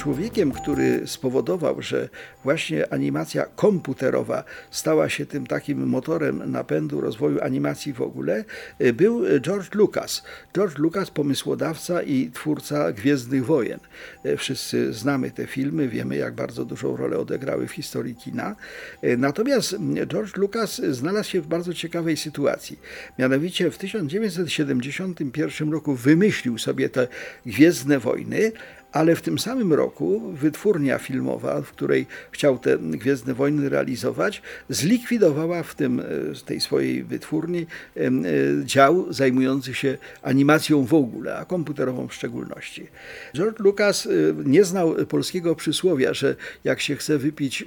[0.00, 2.08] Człowiekiem, który spowodował, że
[2.44, 8.44] właśnie animacja komputerowa stała się tym takim motorem napędu rozwoju animacji w ogóle,
[8.80, 10.22] y, był George Lucas.
[10.54, 13.80] George Lucas, pomysłodawca i twórca Gwiezdnych Wojen.
[14.26, 18.56] Y, Wszyscy znamy te filmy, wiemy jak bardzo dużą rolę odegrały w historii kina.
[19.04, 22.78] Y, Natomiast George Lucas znalazł się w bardzo ciekawej sytuacji.
[23.18, 27.08] Mianowicie w 1971 roku wymyślił sobie te
[27.46, 28.52] Gwiezdne Wojny,
[28.92, 35.62] ale w tym samym roku wytwórnia filmowa, w której chciał te Gwiezdne Wojny realizować, zlikwidowała
[35.62, 36.04] w tym, e,
[36.44, 38.28] tej swojej wytwórni em, e,
[38.64, 42.86] dział zajmujący się animacją w ogóle, a komputerową w szczególności.
[43.34, 44.10] George Lucas e,
[44.44, 47.64] nie znał polskiego przysłowia, że jak się chce wypić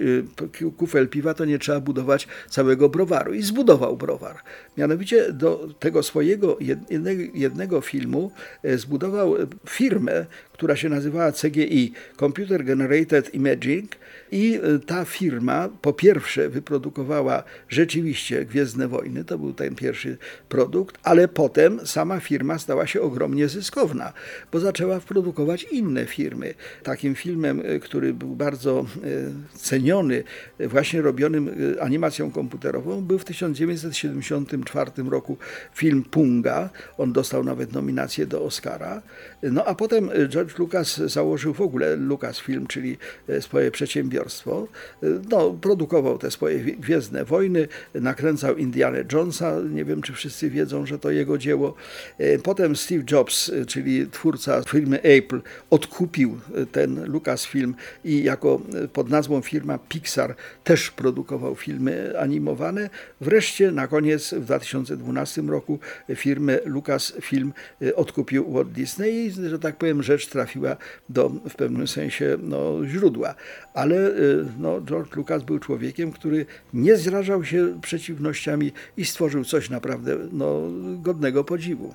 [0.61, 3.33] e, kufel piwa, to nie trzeba budować całego browaru.
[3.33, 4.35] I zbudował browar.
[4.77, 8.31] Mianowicie do tego swojego jednego, jednego filmu
[8.63, 9.35] e, zbudował
[9.69, 10.25] firmę,
[10.64, 13.92] która się nazywała CGI, Computer Generated Imaging
[14.31, 20.17] i e, ta firma po pierwsze wyprodukowała rzeczywiście Gwiezdne Wojny, to był ten pierwszy
[20.50, 24.14] produkt, ale potem sama firma stała się ogromnie zyskowna,
[24.52, 26.53] bo zaczęła produkować inne firmy.
[26.84, 30.23] Takim filmem, e, który był bardzo e, ceniony,
[30.59, 31.50] właśnie robionym
[31.81, 35.38] animacją komputerową, był w 1974 roku
[35.75, 36.69] film Punga.
[36.97, 39.02] On dostał nawet nominację do Oscara.
[39.44, 42.97] No a potem e, George Lucas założył w ogóle Lucasfilm, czyli
[43.30, 44.68] e, swoje przedsiębiorstwo.
[45.03, 49.56] E, No, produkował te swoje gwie- Gwiezdne Wojny, nakręcał Indiana Jonesa.
[49.69, 51.75] Nie wiem, czy wszyscy wiedzą, że to jego dzieło.
[52.18, 56.40] E, Potem Steve Jobs, czyli twórca firmy Apple, odkupił
[56.72, 57.75] ten Lucasfilm
[58.06, 58.62] i jako
[58.94, 62.90] pod nazwą firma Pixar też produkował filmy animowane.
[63.22, 65.80] Wreszcie na koniec w 2012 roku
[66.16, 67.53] firmę Lucasfilm
[67.96, 70.77] odkupił Walt Disney i, że tak powiem, rzecz trafiła
[71.09, 73.35] do w pewnym sensie no, źródła.
[73.73, 74.11] Ale e,
[74.59, 80.61] no, George Lucas był człowiekiem, który nie zrażał się przeciwnościami i stworzył coś naprawdę no,
[80.97, 81.93] godnego podziwu.